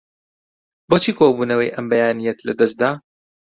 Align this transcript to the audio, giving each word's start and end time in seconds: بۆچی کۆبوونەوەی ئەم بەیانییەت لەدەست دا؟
بۆچی 0.89 1.11
کۆبوونەوەی 1.17 1.73
ئەم 1.75 1.85
بەیانییەت 1.91 2.39
لەدەست 2.47 2.77
دا؟ 2.81 2.89